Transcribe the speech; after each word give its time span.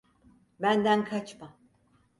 Benden 0.59 1.05
kaçma. 1.05 1.53